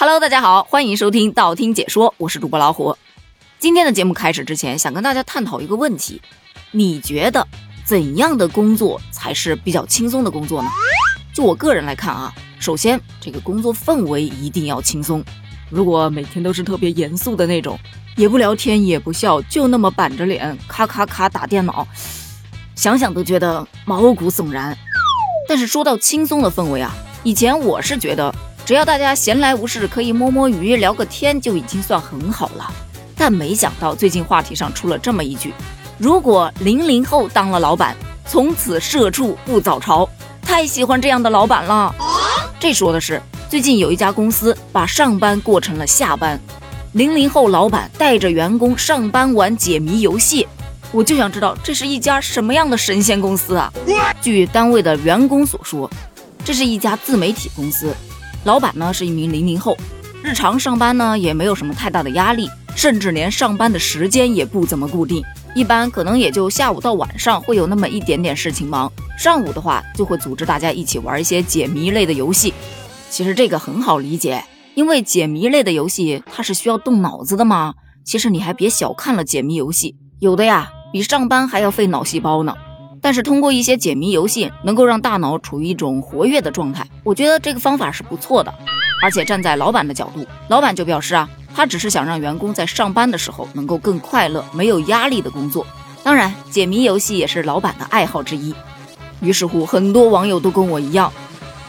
[0.00, 2.96] Hello，大家好，欢迎收听道听解说，我是主播老虎。
[3.58, 6.22] 今天的节目开始之前，想跟大家探讨一个问题：
[6.70, 7.44] 你觉得
[7.84, 10.68] 怎样的工作才是比较轻松的工作呢？
[11.34, 15.20] 就我个人来看啊，首先这个工作氛围一定要轻松。
[15.68, 17.76] 如果每天都是特别严肃的那种，
[18.14, 21.84] 也不聊天也不笑，就那么板着脸咔咔咔打电脑，
[22.76, 24.78] 想想都觉得毛骨悚然。
[25.48, 26.94] 但是说到轻松的氛围啊，
[27.24, 28.32] 以前我是觉得。
[28.68, 32.70] 只要大家闲来无事，可以摸摸鱼、聊个天，就已经算很好了。
[33.16, 35.54] 但没想到最近话题上出了这么一句：
[35.96, 40.06] 如果零零后当了老板，从此社畜不早朝。
[40.42, 41.94] 太喜欢这样的老板了。
[42.60, 46.38] 这说的是最近有一家公司把上班过成了下班，
[46.92, 50.46] 零零后老板带着员工上班玩解谜游戏。
[50.92, 53.72] 我就想知道这是一家什么样的神仙公司啊？
[54.20, 55.90] 据单位的员工所说，
[56.44, 57.96] 这是一家自媒体公司。
[58.44, 59.76] 老板呢是一名零零后，
[60.22, 65.22] 日常上班呢也没有什么太大的压力，甚至连上班的时间也不怎么固定，
[65.54, 68.90] 一般可能也就下午到晚上会有那么一点点事情忙。
[69.18, 72.54] 上午的话就会组织大家一起玩一些解谜类的游戏。
[73.10, 77.74] 其实这个很好理解，因为解谜类的游戏它是需要动脑子的嘛。
[78.04, 82.54] 其实你还别小看了解谜游戏，有的呀比上班还要费脑细胞呢。
[83.00, 88.52] 但是通过一些解谜游戏，能够让大脑处于一种活跃的状态，我觉得这个方法是不错的。
[89.02, 95.64] 而且站在老板的角度，老板就表示啊，他只是想让员工在上班的时候能够更快乐、没有压力的工作。
[96.02, 98.54] 当然，解谜游戏也是老板的爱好之一。
[99.20, 101.12] 于是乎，很多网友都跟我一样，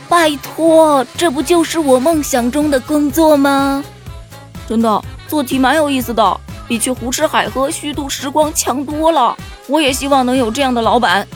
[0.07, 3.83] 拜托，这不就是我梦想中的工作吗？
[4.67, 9.35] 真的，做题蛮有意思的，比去胡吃海喝、虚度时光强多了。
[9.67, 11.27] 我也希望能有这样的老板。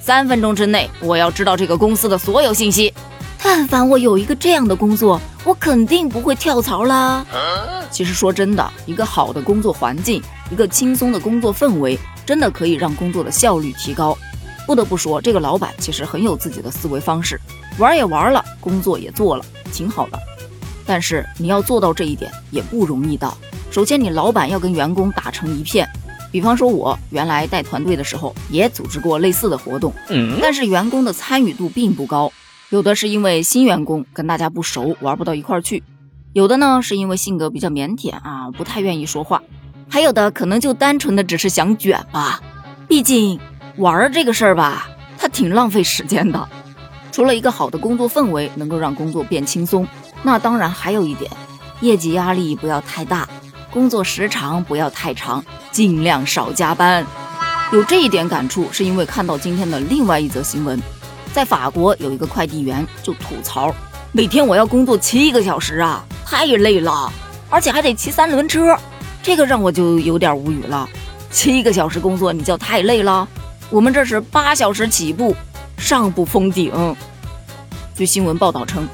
[0.00, 2.94] 三分钟之内，我要知道这个公司的所有信息。
[3.42, 7.24] 但凡我有一个这样的工作，我肯定不会跳槽啦。
[7.90, 14.16] 其实说真的，一个好的工作环境，一个轻松的工作氛围，真的可以让工作的效率提高。
[14.66, 17.40] 不得不说，这个老板其实很有自己的思维方式，
[17.78, 20.18] 玩也玩了，工作也做了，挺好的。
[20.86, 23.32] 但是你要做到这一点也不容易的。
[23.70, 25.88] 首先，你老板要跟员工打成一片。
[26.32, 29.92] 比方说，我原来带团队的时候，也组织过类似的活动，
[30.42, 32.32] 但是员工的参与度并不高。
[32.70, 35.80] 有的是因为新员工跟大家不熟，玩不到一块儿去；
[36.32, 39.38] 有的呢是因为性格比较腼腆啊，不太愿意说话；
[39.88, 42.40] 还有的可能就单纯的只是想卷吧。
[42.88, 43.38] 毕竟
[43.76, 46.48] 玩这个事儿吧，它挺浪费时间的。
[47.12, 49.86] 除了一个好的工作氛围能够让工作变轻松，
[50.24, 51.30] 那当然还有一点，
[51.80, 53.28] 业绩压力不要太大。
[53.72, 57.06] 工作时长不要太长，尽量少加班。
[57.72, 60.80] 有这一点感触，是因为看到今天的另外一则新闻，
[61.32, 63.72] 在法国有一个快递员就吐槽，
[64.10, 67.12] 每天我要工作七个小时啊，太累了，
[67.48, 68.76] 而且还得骑三轮车，
[69.22, 70.88] 这个让我就有点无语了。
[71.30, 73.26] 七个小时工作你叫太累了？
[73.70, 75.36] 我们这是八小时起步，
[75.78, 76.96] 上不封顶。
[77.94, 78.88] 据新闻报道称，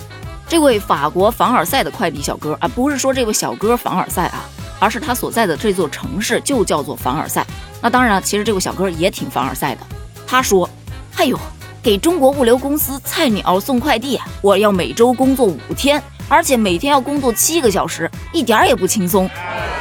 [0.46, 4.44] 这位法国凡尔赛的快递小哥啊，不是说这位小哥凡尔赛啊。
[4.78, 7.46] 而是他所在的这座城市就叫做凡尔赛。
[7.80, 9.80] 那当然了，其实这位小哥也挺凡尔赛的。
[10.26, 10.68] 他说
[11.16, 11.38] ：“哎呦，
[11.82, 19.30] 给中国物流公司菜鸟送快递，我要每周工作五天，而且每天要工作七个小时，一点也不轻松。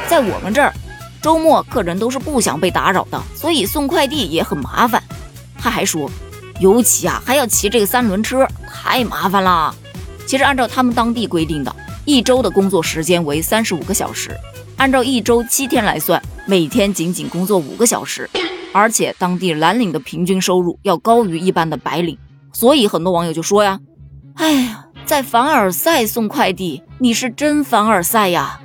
[0.06, 0.72] 在我们这儿，
[1.20, 5.02] 周末客人都是不想被打扰的，所以送快递也很麻烦。”
[5.58, 6.08] 他还说
[6.60, 9.74] ：“尤其啊，还要骑这个三轮车，太麻烦了。”
[10.26, 11.74] 其实按照他们当地规定的，
[12.04, 14.30] 一周的工作时间为三十五个小时。
[14.76, 18.28] 按照一周七天来算，每天仅仅工作五个小时，
[18.72, 22.18] 而且当地蓝领的平均收入要高于一般的白领，
[22.52, 23.80] 所以很多网友就说呀
[24.36, 28.60] ：“哎呀，在凡尔赛送快递，你是真凡尔赛呀！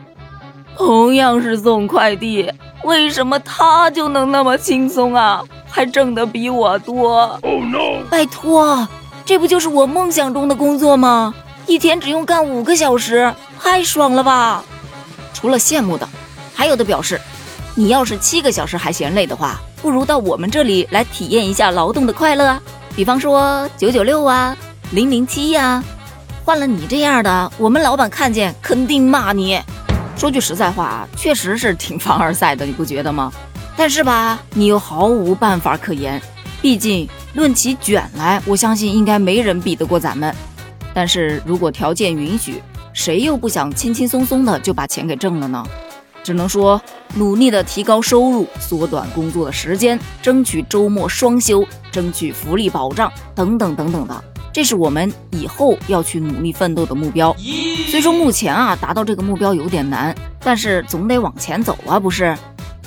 [0.78, 2.52] 同样是送快递，
[2.84, 5.42] 为什么他就能那么轻松啊？
[5.70, 8.04] 还挣得比我多哦 no？
[8.10, 8.86] 拜托，
[9.24, 11.34] 这不就是我梦想中的工作吗？
[11.68, 14.66] 一天只用干五个小时，太爽了吧！”
[15.34, 16.08] 除了羡慕的，
[16.54, 17.20] 还有的表示，
[17.76, 22.62] 你要是七个小时还嫌累的话，不如到我们这里来体验一下劳动的快乐啊！
[22.96, 24.56] 比方说九九六啊，
[24.92, 25.84] 零零七呀，
[26.44, 29.60] 换了你这样的，我们老板看见肯定骂你。
[30.18, 33.32] 说句实在话啊，确实是挺凡尔赛的，你不觉得吗？
[33.78, 36.22] 但是吧，你又毫无办法可言，
[36.62, 40.36] 毕竟论起卷来，我相信应该没人比得过咱们。
[40.94, 42.62] 但是如果条件允许，
[42.94, 45.66] 谁又不想轻轻松松的就把钱给挣了呢？
[46.24, 46.80] 只能说
[47.16, 54.24] 努力的提高收入，缩短工作的时间，争取周末双休，争取福利保障等等等等的。
[54.54, 57.36] 这是我们以后要去努力奋斗的目标。
[57.88, 62.38] 虽说目前啊达到这个目标有点难，但是总得往前走啊，不是？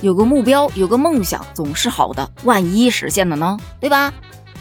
[0.00, 4.12] 有个目标，有个梦想总是好的，万一实现了呢，对吧？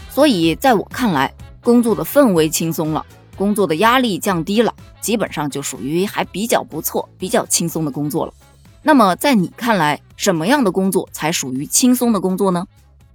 [0.09, 1.31] 所以在我看来，
[1.61, 3.05] 工作的氛围轻松了，
[3.35, 8.33] 工作的压力降低了，基本上就属于还比较不错、比较轻松的工作了。
[8.81, 12.65] 那么在你看来，什么样的工作才属于轻松的工作呢？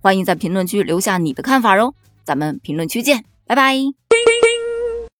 [0.01, 1.93] 欢迎在评论区留下你的看法哦，
[2.25, 4.08] 咱们评论区见，拜拜。